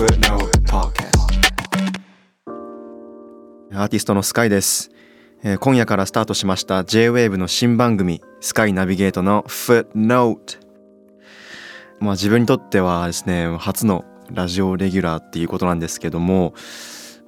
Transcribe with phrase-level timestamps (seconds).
[0.00, 4.90] アーティストのスカイです、
[5.42, 10.58] えー今夜からスタートしました J-WAVE の新番組スカイナビゲートの Footnote
[11.98, 16.54] まあ自分にとってはですね初のラジオレギュラーっていうことなんですけども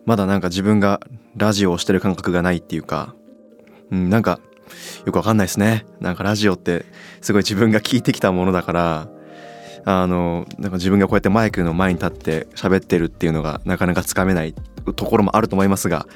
[0.06, 1.02] まだなんか自分が
[1.36, 3.14] ラジオをしてる感覚がないっていうか、
[3.90, 4.40] うん、なんか
[5.04, 5.84] よくわかんないですね。
[6.00, 6.86] なんかラジオって
[7.20, 9.08] すごい自分が聞いてきたものだから
[9.84, 14.54] あのなんか自分がこうやってマイクの前に立って喋ってるっていうのがなかなかつかめない
[14.96, 16.06] ところもあると思いますが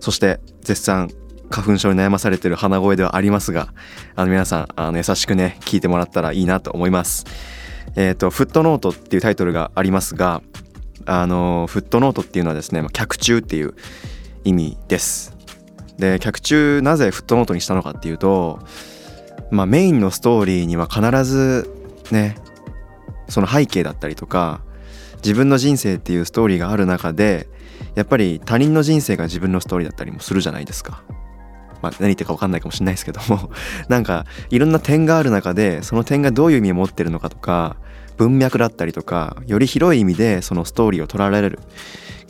[0.00, 1.10] そして絶賛
[1.50, 3.72] 花粉症に悩まされてる鼻声ではありますが
[4.14, 7.24] あの皆さんあの優しくね聞いてもらったらいいなと思います。
[7.94, 10.42] えっ、と「フットノート」っていうタイトルがありますが
[11.06, 13.74] あのフットノートっていうのはですねまあ脚注っていう
[14.44, 15.36] 意味です。
[15.98, 18.58] で脚注なぜフットノートにしたのかっていうと、
[19.50, 21.70] まあ、メインのストーリーには必ず
[22.10, 22.36] ね
[23.28, 24.60] その背景だったりとか
[25.16, 27.48] 自分の人生っていうストーリーがある中で
[27.94, 31.02] やっぱり他人の人生が自分のストーリーだったりもするじゃないですか。
[31.82, 33.50] まあ、何言ってるか分かんないかもしれないですけども
[33.88, 37.76] なんかいろんな点がある中でその点がどういう意味を持ってるのかとか
[38.16, 41.58] 文脈だったりとかより広い意味でそのストーリーを捉えられる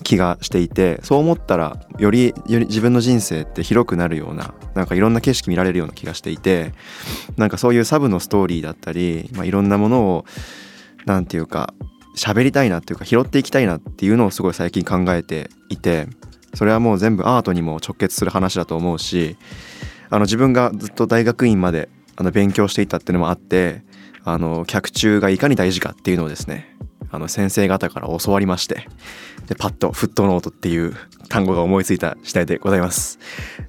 [0.03, 6.73] 気がしていてそう思ったらよりより自分の人生って広くなるようななんかいろんな景色見られるような気がしていて
[7.37, 10.25] なんかそういうサブのストーリーだったり、まあ、いろんなものを
[11.07, 11.73] なんていうか
[12.17, 16.09] 喋りたいなっていうか拾っていきたいなっていうのをすごい最近考えていて
[16.55, 19.37] それはもう全部アートにも直結する話だと思うし
[20.11, 23.83] あの自分がずっと大学院まであの勉強していたっていうのもあって
[24.25, 26.77] あの脚注がいかに大事かっていうのをですね
[27.11, 28.89] あの先生方から教わりまして
[29.47, 30.95] でパッとフットノートっていう
[31.29, 33.19] 単語が思いついた次第でございます。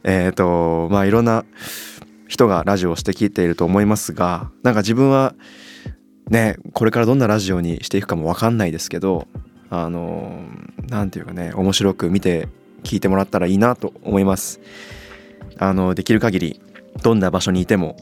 [0.04, 1.46] えっ、とまあいろんな
[2.28, 5.36] 人がラジオをして聞いていると思いますがなんか自分は
[6.30, 9.28] ねこれからどんなラジオにしていくかも分かんないですけど
[9.70, 10.44] あの
[10.90, 12.48] なんていうかね面白く見て
[12.84, 14.60] 聞いてもらったらいいなと思います。
[15.60, 16.62] あのできる限り
[17.02, 17.98] どんな場所にいても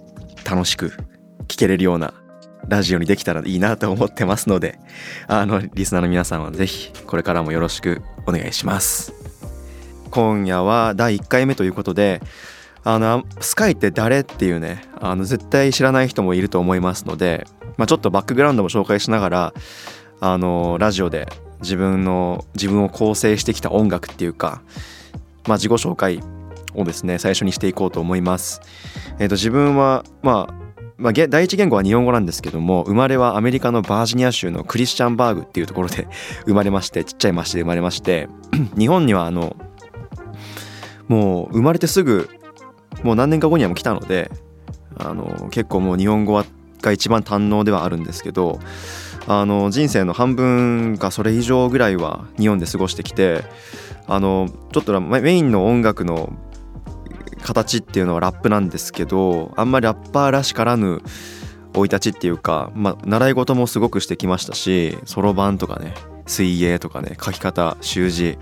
[0.50, 0.94] 楽しく
[1.47, 2.14] 聞けれるような
[2.68, 4.80] ラジオにできたらいいなと思ってますので
[5.28, 9.14] あのリスナーの皆さんはぜひこれからもよろしくお願いします。
[10.12, 12.22] 今夜は第1回目ということで
[12.84, 17.47] あのスカイって誰っていうねあの絶対知らない人もいると思いますので、
[17.78, 19.53] まあ、ちょっとバックグラウンドも紹介しながら
[20.19, 21.28] あのラジオで
[21.62, 24.62] 自分の自分を構成してきた音楽っていうか、
[25.47, 26.22] まあ、自己紹介
[26.74, 28.62] をですね最初にしていこうと思います。
[29.19, 30.66] えー、と自分は、まあ
[30.97, 36.08] まあ、第一言語は日本語なんですけども生まれはアメリカのバージニア州のクリスチャンバーグっていうところで
[36.47, 38.30] 生まれましてちっちゃい町で生まれまして
[38.78, 39.56] 日本にはあの
[41.08, 42.30] もう生まれてすぐ
[43.03, 44.31] もう何年か後にはもう来たので
[44.97, 46.46] あの結構もう日本語は
[46.81, 48.59] が一番堪能ではあるんですけど
[49.28, 53.44] あの人生の半分かそれ以上ぐらいは日本で過ごしてきて
[54.08, 56.31] あのちょっとメインの音楽の
[57.41, 61.02] 形っていうのはラップなんですけどあんまりラッパーらしからぬ
[61.74, 65.94] 生い立ちっていうか、まあ、習い事もすごくしてきましたしそろばんとかね
[66.25, 68.38] 水泳とかね書き方習字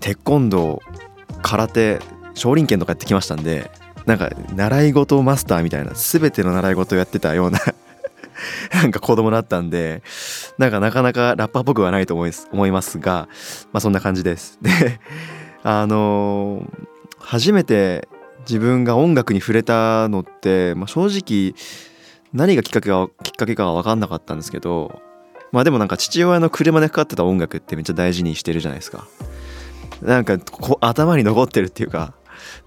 [0.00, 2.00] テコンドー空手
[2.34, 3.70] 少林拳とかやってきましたんで
[4.06, 7.60] なんか習い事マスターみたいな全ての習い事をやってたような
[8.74, 10.02] なんか子供だったんで
[10.58, 13.28] なんかなかなかラッパーっぽくはないと思います思いますが
[13.72, 14.58] まあそんな感じです。
[14.62, 15.00] で
[15.62, 16.92] あのー
[17.22, 18.08] 初めて
[18.40, 21.54] 自分が音楽に触れたのって、まあ、正直
[22.32, 25.00] 何がきっかけかきっかけかは分かんなかったんですけど
[25.52, 29.06] まあでもなんか父親の車でかかってた音楽ってめっちゃ大事にしてるじゃないですか。
[30.00, 30.36] なんか
[30.80, 32.12] 頭に残ってるっていうか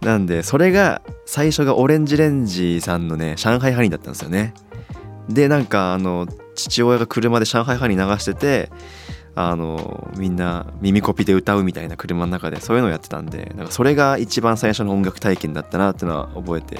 [0.02, 4.54] なんでそれが最初がオレンジレンジさんのね上海ハニーだったんですよね。
[5.30, 8.70] でなんかあの父親が車で上海ハニー流してて
[9.36, 16.80] あのみんな耳コピで歌うみたいな車の中でそういうのをやってたんでなんかそれが一番最初の音楽体験だったなっていうのは覚えて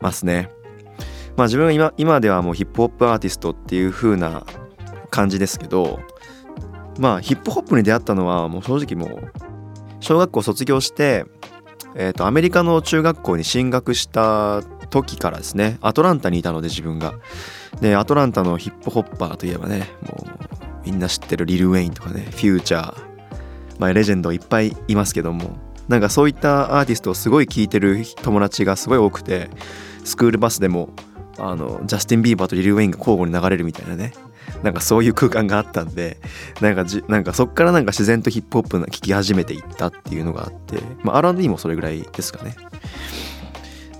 [0.00, 0.50] ますね。
[1.36, 4.44] まあ自分は今今ではもうヒップホップアーティストっていう風な
[5.10, 6.00] 感じですけど
[6.98, 9.32] まあヒップホップに出会ったのはもう正直もう
[10.00, 11.24] 小学校卒業して、
[12.00, 17.14] えー、とアメリカの中学校に進学した時からですねアトランタにいたので自分が。
[17.80, 23.04] でアトランタのヒップホッパーといえばねもうみんな知ってるリル・ウェインとかねフューチャー、
[23.78, 25.58] まあ、レジェンドいっぱいいますけども。
[25.88, 29.48] なんかそういったアーティストをすごい聴いてる友達がすごい多くて
[30.04, 30.90] スクールバスでも
[31.38, 34.12] あのジャスティン・ビーバーとリル・ウェインが交互に流れるみたいなね。
[34.62, 36.18] なんかそういう空間があったんで
[36.60, 42.56] なんかじなんかそっからなんか自然とヒップホップな聴き始めていったっていうのがあって、まあ、R&B もそれぐらいですかね。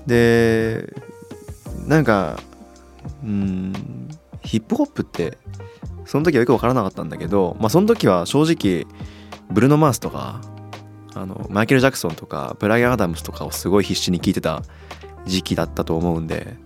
[0.07, 0.93] で
[1.87, 2.41] なんか
[3.23, 3.73] うん
[4.43, 5.39] ヒップホップって
[6.07, 8.87] その時はよく分からなかったんだけど、まあ、その時は正直
[9.51, 10.41] ブルーノ・マースとか
[11.15, 14.63] あのマイケル・ジャクソンとかブライアン・アダムスとかをすごい必死に聴いてた
[15.27, 16.57] 時期だったと思うんで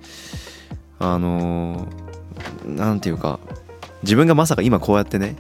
[0.99, 1.89] あの
[2.65, 3.41] 何て言うか
[4.03, 5.37] 自分がまさか今こうやってね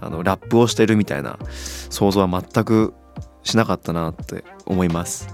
[0.00, 1.38] あのラップをしてるみたいな
[1.90, 2.94] 想像は全く
[3.42, 5.28] しなかったなって思います。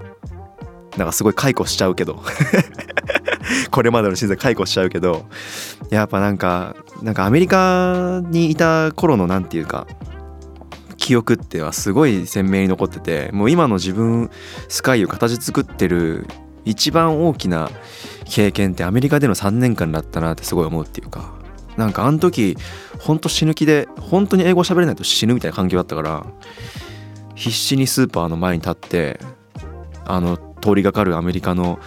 [0.97, 2.23] なんかすごい解雇しちゃうけど。
[3.71, 5.27] これまでのシーズン解雇しちゃうけど。
[5.91, 9.87] やっぱなんかなんかアメリカにいた頃の何て言うか
[10.97, 14.31] 記憶ってはすごい鮮明に残っててもう今の自分
[14.69, 16.27] スカイを形作ってる
[16.65, 17.71] 一番大きな
[18.25, 21.36] 経験ってアメリカでの3年間だったなってすごい思うっていうか。
[21.77, 22.57] なんかあの時
[22.99, 26.27] ほんと死ぬ気で本当に英語喋れないと死ぬみたいな環境だったから
[27.35, 29.21] 必死にスーパーの前に立って
[30.05, 31.79] あの通りがかるアメリカの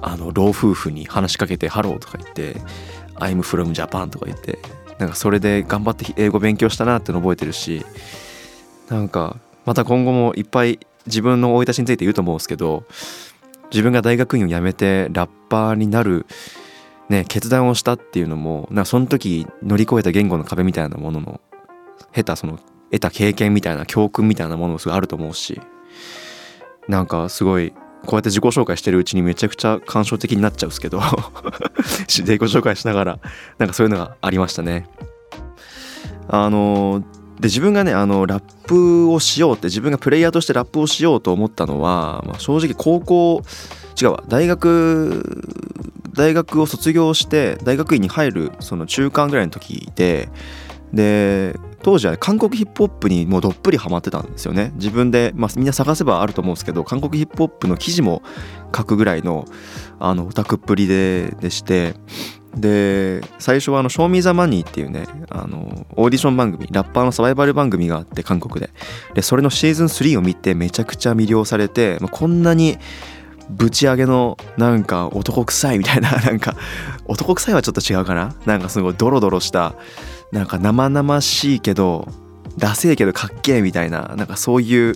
[0.00, 2.60] あの老夫婦に話しかけて「ハロー」とか言って
[3.18, 4.60] 「I'm from Japan」とか言って
[4.98, 7.84] なんかそれで頑張って英語勉強したなっての覚えてるし
[8.88, 12.84] なんかまた今後もいっぱい自分の生い立ちについて言うと思うんですけど
[13.70, 16.24] 自分が大学院を辞めてラッパーになる、
[17.08, 21.40] ね、決断をしたっていうのもなその時乗り越えた言語の壁みたいなものの
[22.14, 22.58] 下手その
[22.90, 25.60] 得た経験みたいな教訓みたいなものもすごいあると思うし
[26.86, 27.72] なんかすごい
[28.06, 31.00] こうやって自己紹介してるうちにめちゃくちゃ感傷的になっちゃうんですけど
[32.06, 33.18] 自己紹介しながら
[33.58, 34.88] なんかそういうのがありましたね。
[36.28, 37.02] あの
[37.40, 43.42] で自分がねあのラップをしようって自分がプレイヤーとしてラップをしようと思ったのは、まあ、正直高校
[44.00, 45.48] 違うわ大学
[46.14, 50.28] 大学を卒業して大学院に入るその中間ぐらいの時で
[50.92, 54.72] で当時は韓国ヒップホップにもうどっぷりハマってたんですよね。
[54.74, 58.22] 自分で、まあ、みんな探せばあると思うんですけど韓国ヒップホップの記事も
[58.74, 59.44] 書くぐらいの
[60.00, 61.94] あのオタクっぷりででして
[62.56, 68.70] で最初はあの「Show Me the Money」っていうねあのオーディション番組ラッパーのサバイバル番組があって韓国で。
[69.14, 72.78] でそれのシーズン3を見てめちゃくちゃ魅了されて、まあ、こんなに
[73.50, 76.54] ぶち上げのなんか男臭いみたいな なんか
[77.06, 78.34] 男臭いはちょっと違うかな？
[78.46, 79.74] なんかすごいドロドロした
[80.32, 82.08] なんか生々しいけど
[82.58, 84.94] ダセえけどかっけえみたいななんかそういう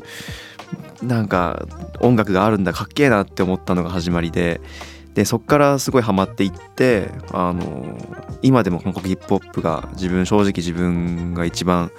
[1.03, 1.67] なんか
[2.01, 4.61] 音楽があるんだかっけえなって思ったのが始まりで
[5.15, 7.97] でそっからすごいハマっていってあの
[8.43, 11.91] 今でも韓国ヒップホップが自分正直自分が一番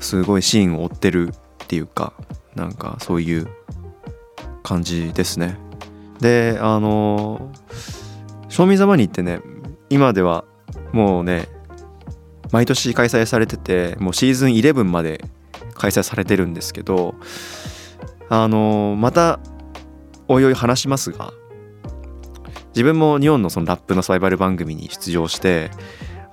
[0.00, 2.12] すごいシーンを追ってるっていうか
[2.54, 3.48] なんかそういう
[4.64, 5.56] 感じですね。
[6.20, 7.52] であの
[8.48, 9.40] 「賞味ざまに」ってね
[9.90, 10.44] 今では
[10.92, 11.48] もうね
[12.50, 15.22] 毎年開催されててもうシーズン11まで
[15.74, 17.14] 開催されてるんですけど
[18.28, 19.38] あのまた
[20.28, 21.32] おいおい話しますが
[22.68, 25.70] 自分も日本のそのラップのサバイバル番組に出場して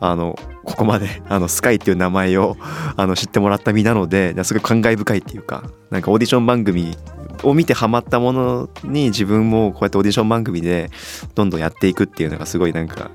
[0.01, 2.57] あのここまで あのスカイっていう名前を
[2.97, 6.97] あの知ってもらった身なのですごい感慨深いっていうかなんかオーディション番組
[7.43, 10.89] を見てハマったものに自分もこうやってオーディション番組で
[11.35, 13.11] どんどんやっていくっていうのがすごいなんか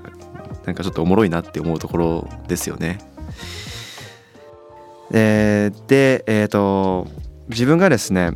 [0.65, 2.97] なんかちょっとおもろいなって思うところですよね。
[5.11, 7.07] えー、でえっ、ー、と
[7.49, 8.31] 自分がですね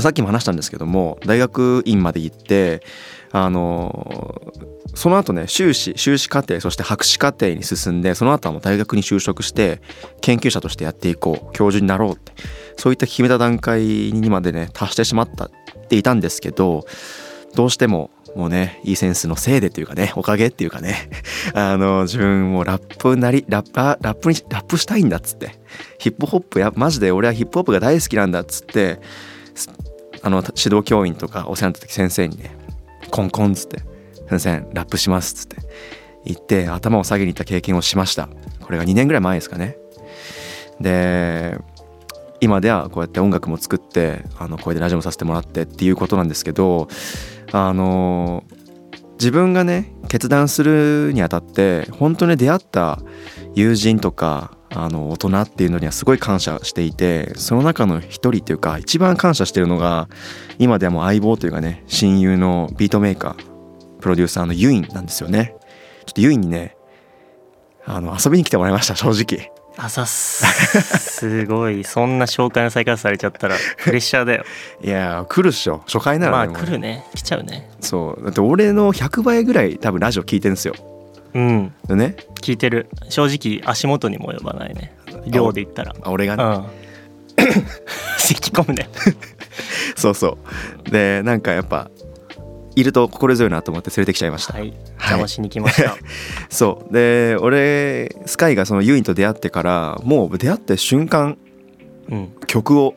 [0.00, 2.82] さっきも話したんですけども大学院まで行って
[3.30, 4.52] あの
[4.94, 9.80] その後ね修士修士課程そして博士課程に進んでその後はもう大学に就職して
[10.20, 12.32] 研究者としてやっていこう教授になろうって
[12.76, 15.50] そういった決めた段階にまでね達してしまったっ
[15.88, 16.86] ていたんですけど
[17.54, 21.10] どうしてももうねいいセンスのせいでというかねおかげっていうかね
[21.54, 25.58] あの自分もラップなりラッパラップにラップしたいんだっつって
[25.98, 29.00] ヒップホップやマジで俺はヒップホップが大好きなんだっつって
[30.22, 32.57] あの指導教員とかお世話になった時先生にね
[33.10, 33.82] コンコンっつって
[34.28, 35.56] 「先生ラップします」っつって
[36.24, 38.28] 言って頭を下げに行った経験をしました。
[38.60, 39.76] これが2年ぐらい前ですかね。
[40.80, 41.58] で
[42.40, 46.88] 今ではこうやって音楽も作ってあのこれでラジオもさせてもらってっていうことなんですけど
[47.52, 48.44] あの
[49.14, 53.00] 自分がね決断するにあたって本当に出会った
[53.54, 60.08] 友人とかあの大人っていうのにはすごい感謝していてその中の一人というか一番感謝してるのが
[60.58, 63.48] 今ではもう相棒というかね親友のビートメーカー
[64.00, 65.54] プロデューサーの uin なんですよね。
[66.06, 66.76] ちょっと uin にね
[67.84, 69.50] あの遊びに来てもらいました正直。
[69.76, 70.44] あざっす。
[70.98, 71.84] すごい。
[71.84, 74.44] そんな紹介の再開されちゃったらプレッシャーだよ。
[74.82, 75.82] いや来るっしょ。
[75.86, 77.04] 初回ならまあ来るね。
[77.14, 77.70] 来ちゃうね。
[77.80, 78.24] そう。
[78.24, 80.74] だって俺の100倍ぐらい多分ラジオ聞いてんですよ
[81.34, 81.72] うん。
[81.88, 82.16] ね。
[82.40, 82.88] 聞いてる。
[83.08, 84.96] 正直足元にも及ばないね。
[85.26, 85.94] 量で言ったら。
[86.02, 86.64] あ俺がね、うん。
[88.18, 88.88] 咳込むね。
[89.96, 90.38] そうそ
[90.86, 90.90] う。
[90.90, 91.90] でなんかやっぱ
[92.76, 94.72] いると心強いなと思って連れてきちゃいました、はい。
[94.98, 95.96] 邪魔しに来ました、
[96.48, 96.92] そう。
[96.92, 101.36] で俺スカイがそのユインと出会ってからもう出会って瞬間
[102.10, 102.32] うん。
[102.46, 102.94] 曲を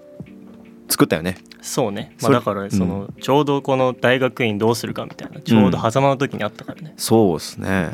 [0.90, 7.92] 作ったよねそうね、まあ、だからその、ちょうどこの大学院どうするかみたいなちょうど狭間の時にあったからね、そうですね。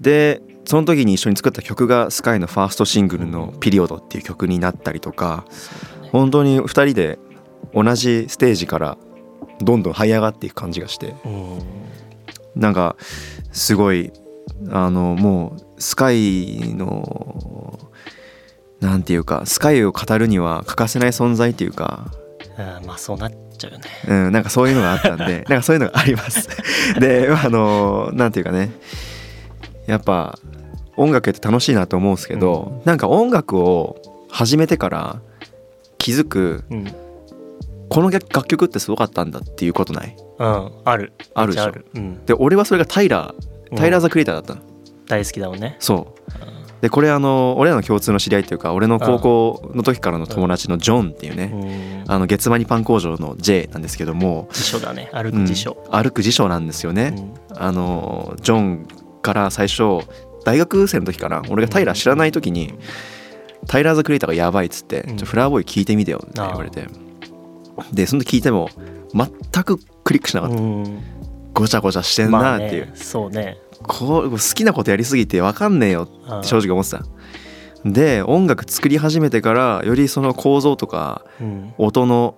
[0.00, 5.44] でその時に一緒に作った曲がスカイのファーストシングルの「ピリオド」っていう曲になったりとか
[6.02, 6.10] ね。
[6.12, 7.18] 本当に2人で
[7.74, 8.98] 同じステージから
[9.60, 11.14] どんどん這い上がっていく感じがして。
[11.24, 11.58] うん。
[12.54, 12.96] なんか
[13.52, 14.12] すごい
[14.70, 17.78] あのもうスカイの
[18.80, 22.10] なんていうかスカイを語るには欠かせない存在っていうか
[22.86, 23.84] まあそうなっちゃうよね。
[24.08, 26.48] うん、なんかそういうのがあったんで なんかそういうのがあります。
[27.00, 28.70] であのなんていうかね。
[29.86, 30.38] やっぱ
[30.96, 35.20] 音楽って楽しいなと思うんですけど、なんか音楽を始めてから
[35.96, 36.94] 気づくうん。
[37.90, 40.14] この楽曲ってすごかったんだっていうことない？
[40.38, 41.14] うんある。
[41.34, 41.72] あるでしょ？
[41.94, 44.60] うん、で俺はそれがタイラータイラー・ザ・クリエイターだったの、
[45.06, 45.76] 大好きだもんね。
[45.78, 46.32] そう
[46.80, 55.10] でこれあの俺らの共通の知り合いっていうか俺の高校の時からの友達のジョンっていううね、んあの月間にパン工場の J なんですけども、辞書だね。
[55.12, 55.44] 歩うん。
[55.44, 57.34] く辞書、歩く辞書なんですよね、うん。
[57.58, 58.88] あのジョン
[59.20, 60.06] から最初
[60.44, 61.42] 大学生の時かな。
[61.50, 62.74] 俺がタイラー知らない時に
[63.66, 66.86] 「タイラー・ザ・クリエイターがやばい」っつって「うんちょフラワーボーイ聞いてみてよ」って言われて
[67.92, 68.70] でその時聞いても
[69.12, 71.02] 全くクリックしなかった、うん。
[71.52, 73.58] ごちゃごちゃしてんまあなっていう、ねそうね
[73.88, 77.04] こう好きなことやりすぎて分かんねえよって正直思ってた。
[77.84, 81.74] で音楽作り始めてからよりその構造とかうん。
[81.78, 82.36] 音の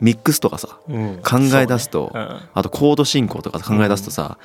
[0.00, 1.20] ミックスとかさうん。
[1.22, 2.28] 考え出すとそうね。
[2.54, 4.38] あとコード進行とか考え出すとさ、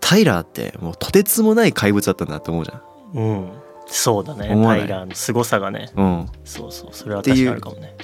[0.00, 2.82] タイラーってもうとてつもない怪物だったんだって思うじゃん。
[3.14, 3.52] うん、うん
[3.86, 4.48] そうだね。
[4.48, 5.90] タイラーの凄さがね。
[5.94, 6.90] うん、そうそう。
[6.92, 7.94] それは確かにあるかもね。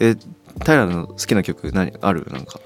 [0.00, 0.16] え
[0.64, 1.92] タイラーの好きな曲何？
[2.00, 2.26] ある？
[2.30, 2.58] なんか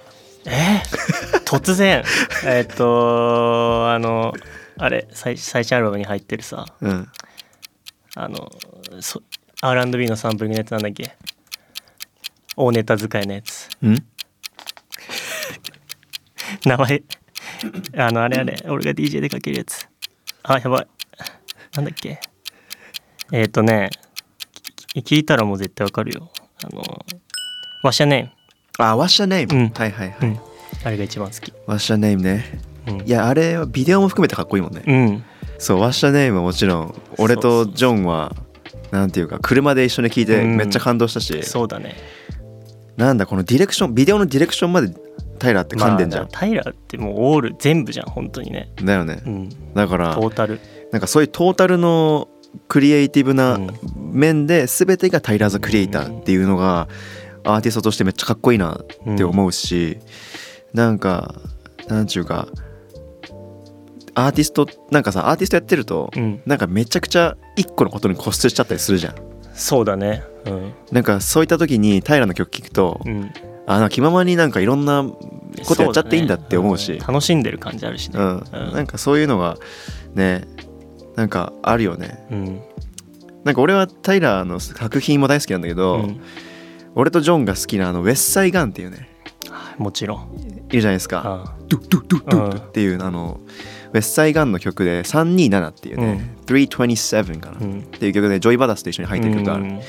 [0.47, 0.83] え？
[0.85, 2.03] ー 突然。
[2.45, 4.33] えーっとあの
[4.79, 5.07] あれ？
[5.13, 6.67] 最最新アルバムに入ってるさ。
[6.81, 7.09] うん。
[8.17, 8.51] あの
[9.01, 9.23] そ
[9.63, 11.17] R&B のサンプリングのやつなんだっけ？
[12.57, 13.69] 大ネタ使いのやつ。
[13.85, 13.97] ん？
[16.67, 17.03] 名前。
[17.97, 18.57] あのあれあれ。
[18.69, 19.89] 俺が DJ でかけるやつ。
[20.43, 20.87] あやばい。
[21.77, 22.21] なんだっけ？
[23.33, 23.91] えっ、ー、とね
[25.03, 26.31] き聞いたらもう絶対わかるよ。
[26.63, 26.83] あの
[28.79, 29.73] 「ワッシャネあ What's your name?、うん。
[29.73, 30.39] はいはいはい、ーム」うん。
[30.87, 32.45] あれが一番好き？What's your name ね。
[32.89, 33.01] うん。
[33.03, 35.25] いやあれはビデオも含めてかっこいいもんね、うん。
[35.59, 38.35] そう What's your name はもちろん俺とジョンは
[38.91, 40.57] なんていうか車で一緒に聴いてうん。
[40.57, 41.95] めっちゃ感動したし、そうだね。
[42.97, 44.95] なんだこのディレクションビデオのディレクションまで
[45.39, 48.71] タイラーって噛んでんじゃん、まあタイラーってもうオール全部じゃん本当にね。
[48.83, 49.23] だよね。
[49.25, 49.49] うん。
[49.75, 50.61] だからトータル。
[50.93, 52.29] なんかそういうトータルの
[52.69, 53.69] クリエイティブうなん。
[53.97, 56.87] 面で全てがタイラー・ザ・クリエイターっていうのが
[57.45, 58.81] アーティストとしてめっちゃかっこいいな
[59.13, 59.99] って思うし、
[60.73, 61.35] なんか
[61.89, 62.49] なんちゅうか
[64.15, 66.43] アーティストなんかさアーティストやってるとうん。
[66.47, 69.15] なんかめちゃくちゃ一個のことに固執しちゃったりするじゃん。
[69.55, 70.23] そうだね。
[70.47, 70.73] うん。
[70.91, 73.33] なんかそういった時にタイラーの曲聴くと、うん。
[73.67, 75.05] あなんか気ままになんかいろんな
[75.67, 76.93] ことやっちゃっていいんだって思うし。
[76.93, 76.99] ね。
[76.99, 78.21] ん楽しんでる感じあるしね。
[78.21, 78.45] うん。
[78.53, 78.73] うん。
[78.73, 79.57] なんかそういうのが
[80.15, 80.47] ね
[81.17, 82.27] なんかあるよね。
[82.31, 82.61] うん。
[83.45, 86.21] なんか俺はタイラーの作品も大好きなんだけど、うん
[86.95, 89.09] 俺とジョンが好きなあのウェッサイガンっていうね。
[89.79, 90.65] もちろん。
[90.69, 91.45] いるじゃないですか。
[91.47, 93.41] あドゥドゥドゥドゥっていうあの
[93.93, 97.81] Westside Gunn の曲で327っていうね、327かな、うん。
[97.81, 99.81] っていう曲で Joey Bada$$と一緒に入ってる曲がある、うん。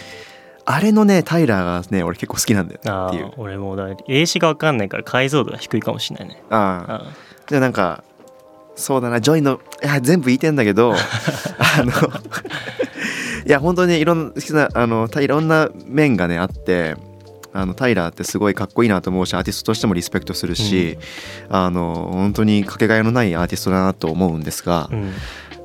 [0.66, 3.28] あれのね Tyler がね俺結構好きなんだよあっていう。
[3.28, 6.44] ー俺もだ英詞が分かんないから解像度が低いかもしれないね。
[6.50, 7.06] あああ
[7.48, 8.04] じゃあなんか
[8.76, 10.94] そうだな Joey のいや全部言いてんだけど
[11.80, 11.92] あの
[13.46, 16.96] いや本当にいろんな好きなあのたいろんな面がねあって
[17.54, 20.98] あのタイラーってすごいかっこいいなと思うしアーティストとしてもリスペクトするし、
[21.48, 25.14] あの本当にかけがえのないアーティストだなと思うんですが、うん。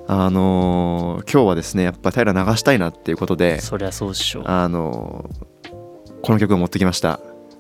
[0.07, 4.43] あの今日はですねやっぱタイラー流したいなっていうことでそりゃそうっしょ。
[4.45, 5.29] あの
[6.23, 7.19] この曲を持ってきました。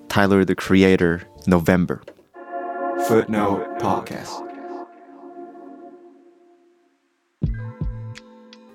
[0.08, 2.00] Tyler the Creator November
[3.08, 4.49] Footnote Podcast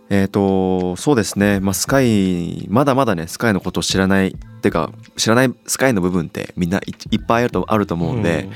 [0.09, 8.47] えっ、とそうですね、まあ、スカイまだまだねスカイのことを知らないってか知らないスカイの部分ってみんないいっぱいあるとあると思うんで、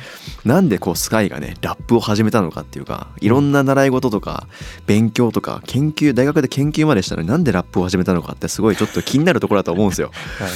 [0.46, 4.48] なんでこうスカイがねラップを始めたのかっていうかいろんな習い事とか
[4.86, 10.12] 勉強とか研究大学で研究までしたのになんでラップを始めたのかってすごいちょっと気になるところだと思うんですよ。
[10.39, 10.50] はい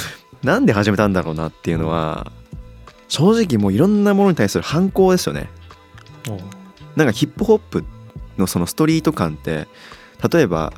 [0.43, 2.29] なんで始めたんだろうなっていうのは
[3.07, 5.49] 正直もういろんなものに対する反抗ですよね。
[6.29, 6.39] うん
[6.97, 7.83] なんかヒップホップ
[8.37, 9.67] のそのストリート感って
[10.31, 10.71] 例えば、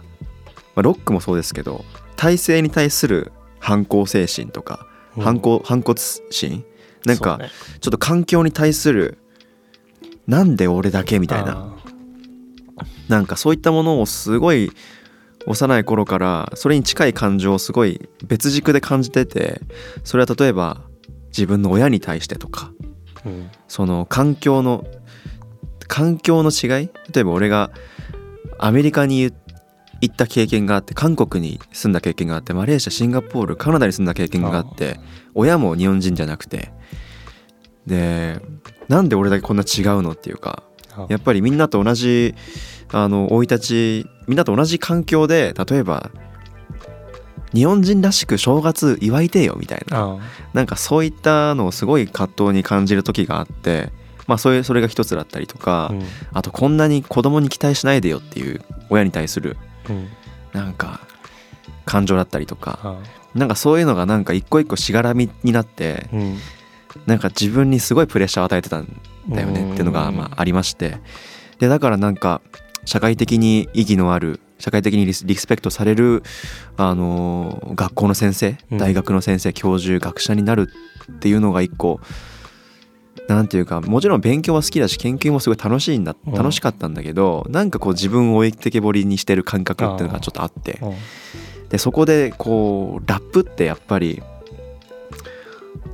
[0.76, 4.86] まあ、ロックもそうですけど体制に対する反抗精神とか
[5.18, 5.24] うん。
[5.24, 5.98] 反抗反骨
[6.30, 6.64] 心？
[7.06, 7.40] なんか
[7.82, 9.18] ちょっと環境に対する
[10.28, 11.76] なんで俺だけみたいな。
[12.78, 14.72] あなんかそういったものをすごい
[15.46, 19.62] 幼い頃からそれに近い感情をすごい別軸で感じてて
[20.04, 20.82] それは例えば
[21.28, 23.52] 自分の親に対してとかーうん。
[23.68, 24.86] その環境の
[25.88, 26.90] 環境の違い？
[27.14, 27.72] 例えば俺が
[28.58, 29.32] アメリカに
[30.08, 35.00] 行った経験があって韓国に住んだ経験があってマレーシアシンガポールカナダに住んだ経験があって
[35.34, 36.72] 親も日本人じゃなくて。
[37.86, 38.42] で
[38.88, 40.64] なんで俺だけこんな違うのっていうか
[40.96, 42.34] あやっぱりみんなと同じ
[42.92, 43.60] あの生い立
[44.04, 46.10] ちみんなと同じ環境で例えば
[47.54, 49.98] 日本人らしく正月祝いてよみたいな。
[50.00, 50.18] あ
[50.54, 53.92] なんかそういったのをすごい葛藤に感じる時があって
[54.28, 56.04] まあそれそれが一つだったりとか、うん。
[56.34, 59.58] あとこんなに子供に期待しないでよっていう親に対するうん
[60.54, 61.02] なんか
[61.86, 62.98] 感情だったりとかあ
[63.34, 66.38] なんかそういうのがなんか一個一個しがらみになってうん。
[67.06, 70.98] なんか自分にすごいプレッシャーを与えてたんだよねっていうのがまあありまして。
[71.60, 72.42] でだからなんか
[72.86, 76.24] 社会的に意義のある社会的にリスペクトされる、
[76.78, 78.78] あのー学校の先生うん。
[78.78, 80.70] 大学の先生教授学者になる
[81.12, 82.00] っていうのが一個
[83.48, 86.34] ていうかもちろん勉強は好きだし研究もすごい楽しいんだうん。
[86.34, 90.80] 楽しかったんだけどなんかこう自分を置いてけぼりにしてる感覚っていうのがちょっとあって。
[90.82, 90.94] うん。
[91.70, 94.22] でそこでこうラップってやっぱり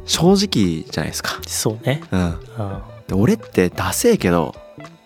[0.05, 1.39] 正直じゃないですか。
[1.47, 2.03] そうね。
[2.11, 2.19] うん。
[2.57, 4.53] あで俺ってダセえけど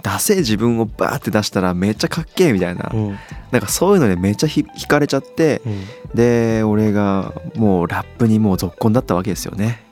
[0.02, 2.84] ダセえ自分をバーって出したらめっちゃかっけえみたいな。
[2.86, 3.18] ーうん。
[3.52, 5.84] なんかそういうのでめっちゃひ惹かれちゃってうん。
[6.16, 9.85] で俺がもうラップにもう続婚だったわけですよね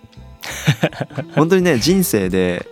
[1.36, 2.68] 本当にね人生で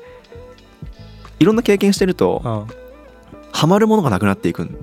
[1.40, 2.66] いろんな経験してるとあ
[3.52, 4.78] ハマるものがなくなっていくんで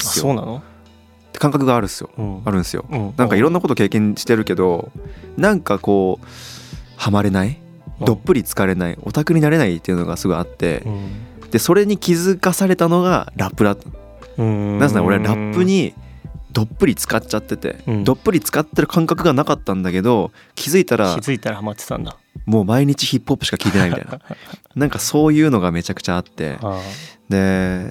[0.00, 0.24] あすよ。
[0.24, 0.58] そうなの？
[0.58, 2.10] って感覚があるんですよ。
[2.18, 2.42] うん。
[2.44, 2.84] あるんですよ。
[2.90, 3.14] うん。
[3.16, 4.90] なんかいろんなこと経験してるけど
[5.36, 6.26] なんかこう
[6.96, 7.58] ハマれない？
[8.04, 8.98] どっぷり疲れない？
[9.02, 11.50] オタクになれないっていうのがすごいあってうん。
[11.50, 13.88] でそれに気づかされたのがラップだった。
[14.38, 14.78] うん。
[14.78, 15.94] なぜなら俺はラップに
[16.52, 18.04] どっぷり使っちゃってて、うん。
[18.04, 22.16] どっぷり使ってる感覚がなかったんだけど気づいたら気づいたらハマってたんだ。
[22.46, 24.20] もう毎日ヒップホップしか聞いてないみたいな。
[24.74, 26.58] なんかそういうのがめちゃくちゃあって。
[26.62, 26.80] あ
[27.28, 27.86] で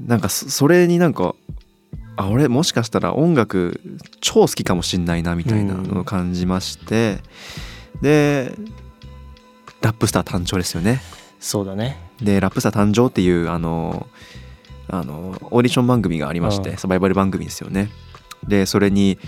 [0.00, 1.34] なんかそそれになんか
[2.16, 3.80] あ俺もしかしたら音楽
[4.20, 7.18] 超好きかもしんないなみたいなのを感じまして、
[8.02, 8.52] で
[9.80, 11.00] ラップスター誕生ですよね。
[11.40, 11.98] そうだね。
[12.20, 14.08] でラップスター誕生っていうあの
[14.88, 16.76] あのオーディション番組がありまして、うん。
[16.76, 17.90] サバイバル番組ですよね。
[18.46, 19.18] でそれに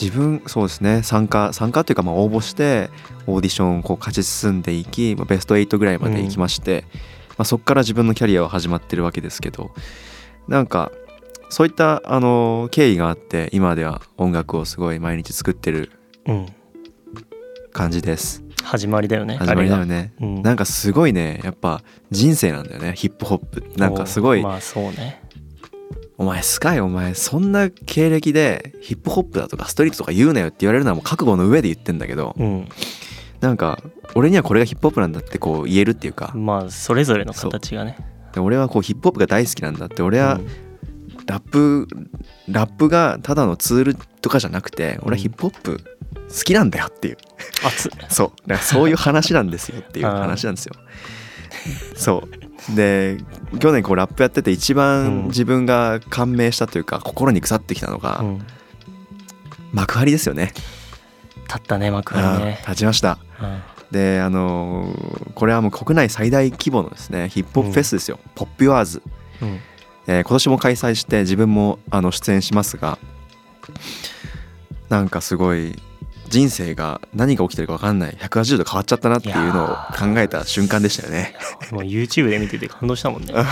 [0.00, 2.90] 自分そうですね参加参加っていうかまあ応募して
[3.26, 6.84] オーディションをこう勝ち進んでいきまあベスト8ぐらいまで行きまして、
[7.30, 9.70] まあ、そこから自分のキャリアは始まってるわけですけど
[10.48, 10.90] なんか
[11.50, 15.92] そういったあの経緯があって今では音楽をすごい毎日作ってる
[16.26, 16.46] うん。
[17.72, 19.36] 感じです始まりだよね。
[19.36, 19.94] 始まりだよね。
[19.94, 20.42] ねうん。
[20.42, 21.40] なんかすごいね。
[21.44, 22.94] やっぱ人生なんだよね。
[22.96, 23.64] ヒップホップ。
[23.76, 25.22] なんかすごいまあそうね。
[26.18, 32.68] お前スカイお前そんな経歴でヒップホップだとかストリートとか言うなよって言われるのはもう覚悟の上で言ってんだけどうん。
[33.40, 33.82] なんか
[34.14, 36.32] 俺にはこれがヒップホップなんだってこう言えるっていうか。
[36.34, 37.96] まあそれぞれの形がね。
[38.32, 40.71] で俺はこうヒップホップが大好きなんだって俺はうん
[41.26, 41.88] ラップ
[42.48, 45.78] ラップがただのツールとかじゃなくて俺はヒップホップ
[46.28, 47.18] 好きなんだよっていう。
[48.08, 48.30] そう。
[48.48, 50.74] だからそういう話なんですよっていう話なんですよ。
[51.94, 52.28] そ
[52.70, 52.76] う。
[52.76, 53.18] で
[53.58, 54.76] 去年こうラップやってて一うん。
[54.76, 58.46] 番自分が感銘したというか心に腐ってきたのが、うん。
[59.72, 60.52] 幕張ですよね。
[61.48, 63.18] 立ったね幕張あねー立ちました。
[63.40, 63.62] うん。
[63.90, 69.02] であのーこれはもう国内最大規模のですねヒップホップフェスですよ、ポップワーズ、
[69.40, 69.60] うん
[70.06, 72.98] えー今年も開催して自分もあの出演しますが
[74.88, 75.74] なんかすごい
[76.32, 78.12] 人生が何が起きてるか分かんない。
[78.12, 81.34] 180度変わっちゃったなっていうのを考えた瞬間でしたよね。
[81.70, 83.32] もう YouTube で見てて感動したもんね。
[83.36, 83.46] あ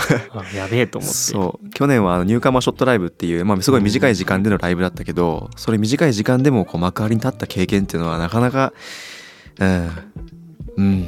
[0.55, 1.15] やべえと思って。
[1.15, 1.69] そう。
[1.69, 8.73] 去年はあのニューカマーショットライブっていう、まあ、すごい短い時間でのライブだったけどそれ短い時間でもこう幕張に立った経験っていうのはなかなか
[9.59, 9.91] うん、
[10.77, 11.07] うん、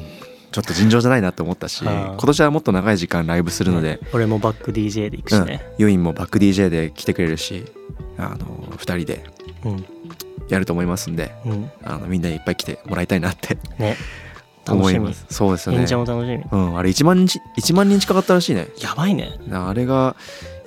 [0.53, 5.47] ちょっと尋常じゃないなと思ったし今年はもっと長い時間ライブするので、俺もバック DJ で行くしうん。
[5.47, 7.65] ね、ユインもバック DJ で来てくれるし
[8.17, 8.45] あの
[8.77, 9.25] 2人で
[9.65, 9.85] うん。
[10.49, 11.71] やると思いますんでうん。
[11.83, 13.97] あのみんなにいっぱい来てもらいたいなってね。
[14.65, 15.25] 楽しみ思います。
[15.29, 15.81] そうですよね。
[15.81, 16.43] 演者も楽しみ。
[16.51, 18.69] うん、あれ1万人1万人近かったらしいね。
[18.79, 19.37] やばいね。
[19.51, 20.15] あれが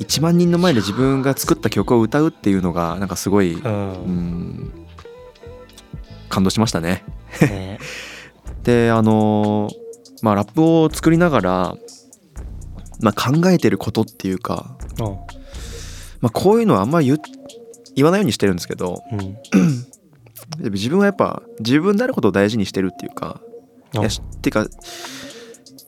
[0.01, 4.73] 1万人の前で自分が作った曲を歌うっていうのがなんかすごい、ううんん、
[6.29, 7.05] 感動しましたね。
[7.41, 7.79] ね
[8.67, 9.87] であのー
[10.23, 11.77] まあラップを作りながら、
[13.01, 15.07] まあ、考えてることっていうか、うん。
[16.21, 17.19] まあ、こういうのはあんまり言う
[17.95, 19.37] 言わないようにしてるんですけどうん。
[20.73, 23.41] 自分はやっぱ自分であることを大事にしてるっていうか
[23.95, 24.03] いうん。
[24.05, 24.09] や
[24.41, 24.67] ていうか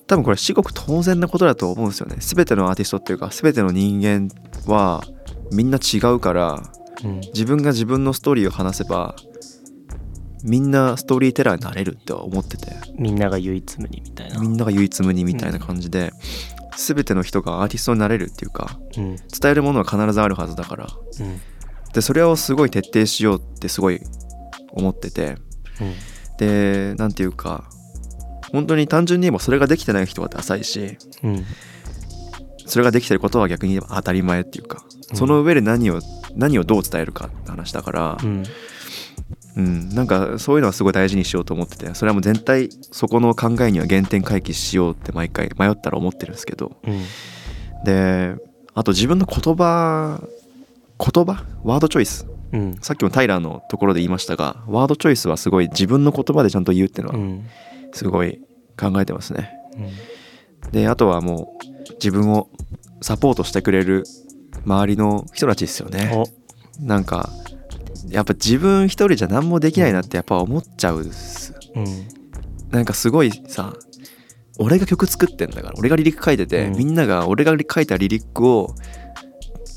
[0.07, 2.17] 多分これ至極当然なことだと思うんですよね。
[2.21, 4.29] 全てのアーティストっていうか全ての人間
[4.67, 5.03] は
[5.53, 6.63] みんな違うから
[7.03, 7.21] うん。
[7.21, 9.17] 自分が自分のストーリーを話せば
[10.45, 12.73] みんなストーリーテラーになれるって思ってて。
[12.97, 14.39] みんなが唯一無二みたいな。
[14.39, 16.13] みんなが唯一無二みたいな感じで、
[16.79, 19.17] 全ての人がアーティストになれるっていうかうん。
[19.17, 20.87] 伝えるものは必ずあるはずだから。
[20.87, 21.41] うん。
[21.93, 24.01] でそれをすごい徹底しようってすごい
[24.71, 25.37] 思ってて。
[25.81, 25.95] うん。
[26.39, 27.69] でなんていうか
[28.53, 31.45] 本当に単純に言えばそれができてない人はダサいしうん。
[32.65, 35.17] それができてることは逆に言えば当たり前っていうかうん。
[35.17, 36.01] その上で何を
[36.37, 38.19] 何をどう伝えるかって話だから、
[39.57, 47.03] うんうん、なんかそういうのはすごい大事にしようと思っててそれはもう全体そこの考えには原点回帰しようって毎回迷ったら思ってるんですけどうん。
[47.85, 48.37] で
[48.75, 50.23] あと自分の言葉
[51.01, 51.45] 言葉？
[51.65, 52.27] ワードチョイス？
[52.53, 52.77] うん。
[52.81, 57.47] さっきもタイラーのところで言いましたがワードチョイスはすごい自分の言葉でちゃんと言うっていうのはうん。
[57.93, 58.41] すごい
[58.79, 59.53] 考えてますね。
[60.65, 60.71] うん。
[60.71, 62.49] であとはもう自分を
[63.01, 64.05] サポートしてくれる
[64.65, 66.13] 周りの人たちですよね。
[66.15, 66.27] お。
[66.81, 67.31] なんか
[68.11, 71.55] やっぱ自分一人じゃ何もできないなってやっぱ思っちゃうっす。
[71.75, 72.09] うん。
[72.71, 73.75] なんかすごいさ
[74.59, 76.77] 俺が曲作ってんだから俺がリリック書いてて、うん。
[76.77, 78.75] みんなが俺が書いたリリックを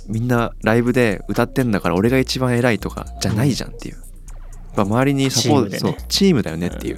[0.08, 6.98] みんなライブで歌ってんだから俺が一番偉いとかじゃないじゃんっていう、やっぱ周りにサポートチーねチームだよねっていう、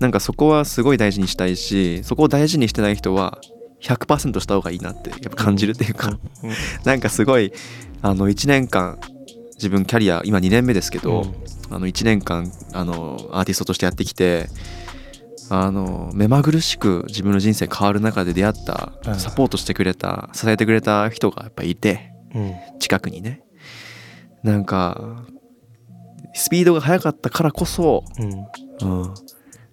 [0.00, 3.38] なんかそこはすごい大事にしたいしそこを大事にしてない人は
[3.82, 6.18] 100%した方がいいなってやっぱ感じるっていうか、うん。
[6.84, 7.52] なんかすごい
[8.02, 8.98] あの1年間
[9.58, 11.24] 自分キャリア今2年目ですけど、
[11.70, 14.48] あの1年間あのアーティストとしてやってきて
[15.50, 19.18] あの目まぐるしく自分の人生変わる中で出会ったうん。
[19.18, 22.54] サポートしてくれた支えてくれた人がやっぱいてうん。
[22.78, 23.42] 近くにね。
[24.42, 25.24] なんか
[26.34, 29.00] スピードが速かったからこそ、うん。
[29.02, 29.14] うん、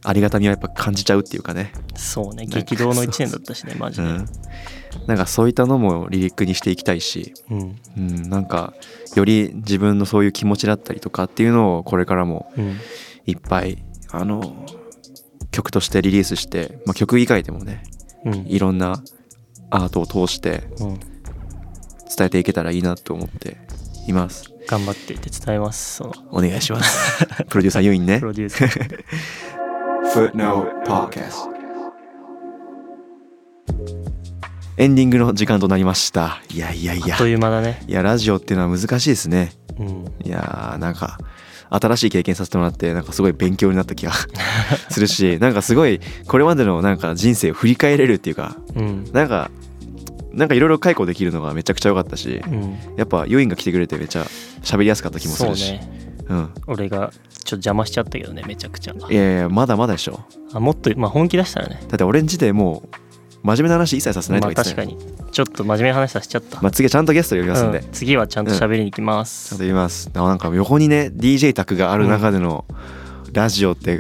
[0.06, 2.46] ありがたみはやっぱ感じちゃうっていうかね、そうね。
[2.46, 4.08] 激動の一年だったしねマジで。
[4.08, 4.28] うん、
[5.08, 7.80] なんかそういったのもリリックにしていきたいし、うん。
[7.98, 8.76] うん、なんか
[9.16, 12.78] より自分のそういう気持ちだったりとかっていうのをこれからもうん。
[13.26, 14.68] いっぱいあの
[15.50, 17.84] 曲としてリリースして、まあ、曲以外でもね
[18.26, 18.34] うん。
[18.48, 19.02] いろんな
[19.72, 21.00] アートを通してうん。
[22.16, 23.58] 伝えていけたらいいなと思って
[24.08, 24.52] います。
[24.68, 26.14] 頑張っていて伝えますその。
[26.32, 27.26] お願いします。
[27.50, 28.20] プロデューサーユインね。
[28.20, 29.04] プロデューサー
[30.16, 31.50] Footnote Podcast
[34.78, 36.42] エンディングの時間となりました。
[36.54, 37.16] いやいやいや。
[37.16, 37.84] あっという間だね。
[37.86, 39.52] いやラジオっていうのは難しいですね。
[39.78, 40.06] うん。
[40.24, 41.18] いやーなんか
[41.70, 44.14] 新しい経験させてもらってなんかすごい勉強になった気が
[44.90, 49.04] するしなんかすごいこれまでのなんか人生を振り返れるっていうかうん。
[49.12, 49.52] なんか
[50.32, 52.78] なんかいろいろ解雇できるのがめちゃくちゃ良かったしうん。
[52.96, 54.26] やっぱユインが来てくれてめっちゃ
[54.64, 55.74] 喋りやすかった気もするし。
[55.74, 56.54] ねうん。
[56.68, 58.94] 俺がちょっと邪魔しちゃったけどねめちゃくちゃ。
[58.94, 60.20] いやいやまだまだでしょ。
[60.54, 61.82] あもっとまあ本気出したらね。
[61.88, 62.96] だって俺んちでもう
[63.44, 65.16] 真面目な話一切させないとか言って確かに。
[65.32, 67.92] ちょっと真面目な話させちゃった、まあ次はちゃんとゲスト呼びますんで、うん。
[67.92, 70.10] 次はちゃんと喋りに行きまゃんと言います。
[70.14, 72.66] なんか横にね DJ 宅がある中での
[73.34, 74.00] ラジオって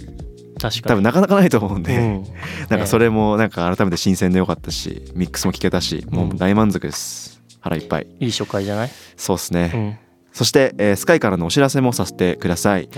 [0.59, 0.81] 確かに。
[0.83, 2.25] 多分なかなかないと思うんで、うん。
[2.69, 7.41] なんかそれもなんか改めて新鮮でよかったしミックスも聞けたしもう大満足です。
[7.59, 8.07] 腹いっぱい。
[8.19, 10.04] いい初回じゃない、そうですね、うん
[10.35, 12.89] そして、えースカイからのお知らせもさせてください、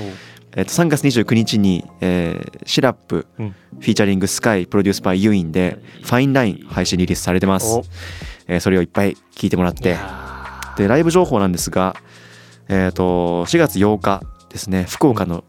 [0.56, 3.52] えー、と3月29日に、えーシラップうん。
[3.52, 7.76] フィーチャリングスカイプロデュースバイユインでファインライン配信リリースされてます。
[7.76, 7.84] お、
[8.48, 11.96] えーそれをいっぱい聞いてもらっいてやでライブ情報なんですが、
[12.70, 15.44] えー、と4月8日ですね福岡の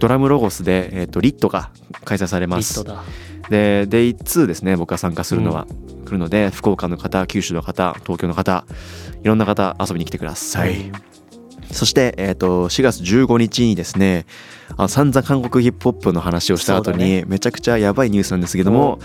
[0.00, 1.70] ドラムロゴスで、えー、とリットが
[2.04, 2.82] 開催されーます。
[2.82, 3.04] リットだ。
[3.50, 5.66] で Day2 ですね僕が参加するのは、
[6.06, 8.64] 来るので福岡の方九州の方東京の方
[9.22, 10.90] いろんな方遊びに来てください、
[11.72, 14.26] そして、えー、と4月15日にですね
[14.76, 18.98] あの散々韓国ヒップホップの話をした後に、めちゃくちゃやばいニュースなんですけども、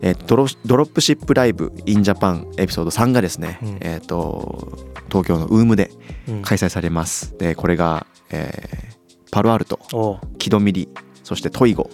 [0.00, 3.78] えードロドロップシップライブ in Japan エピソード3がですね、うん。
[3.80, 4.78] えー、と
[5.08, 5.90] 東京のウームで
[6.28, 6.42] うん。
[6.42, 7.36] 開催されます。
[7.38, 8.98] でこれが、えー
[9.30, 10.18] パルアルトおう。
[10.38, 10.88] キドミリ
[11.22, 11.90] そしてトイゴ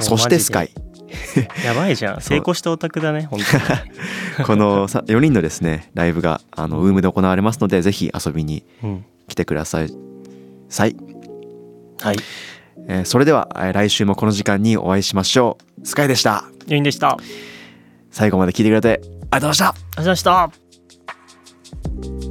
[0.00, 0.70] そしてスカイ。
[1.64, 2.20] やばいじゃん。
[2.20, 3.40] 成功したオタクだね本
[4.38, 8.64] 当 このさ4人のですねライブがあのウームで行われますのでぜひ遊びに
[9.28, 9.90] 来てください。
[10.70, 10.96] はい。
[12.00, 12.16] はい、
[12.88, 15.86] えー、それでは、えー、来週もこの時間にお会いしましょう。
[15.86, 16.44] スカイでした。
[16.66, 17.16] ユンでした。
[18.10, 19.68] 最後まで聞いてくれてありがとうございました。
[19.68, 20.22] ありがとうございまし
[22.18, 22.21] た。